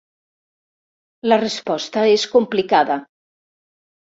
La 1.31 1.37
resposta 1.43 2.07
és 2.15 2.25
complicada. 2.35 2.99